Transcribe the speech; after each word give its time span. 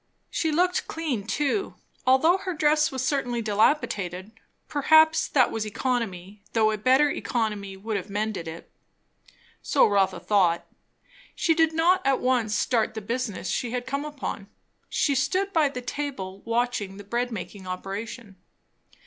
She 0.31 0.51
looked 0.51 0.87
clean 0.87 1.27
too, 1.27 1.75
although 2.07 2.37
her 2.39 2.55
dress 2.55 2.91
was 2.91 3.05
certainly 3.07 3.39
dilapidated; 3.39 4.31
perhaps 4.67 5.27
that 5.27 5.51
was 5.51 5.63
economy, 5.63 6.41
though 6.53 6.71
a 6.71 6.77
better 6.79 7.11
economy 7.11 7.77
would 7.77 7.97
have 7.97 8.09
mended 8.09 8.47
it. 8.47 8.71
So 9.61 9.85
Rotha 9.87 10.19
thought. 10.19 10.65
She 11.35 11.53
did 11.53 11.73
not 11.73 12.01
at 12.03 12.19
once 12.19 12.55
start 12.55 12.95
the 12.95 13.01
business 13.01 13.47
she 13.47 13.69
had 13.73 13.85
come 13.85 14.03
upon; 14.03 14.47
she 14.89 15.13
stood 15.13 15.53
by 15.53 15.69
the 15.69 15.81
table 15.83 16.41
watching 16.45 16.97
the 16.97 17.03
bread 17.03 17.31
making 17.31 17.67
operation. 17.67 18.37
Mrs. 18.37 18.97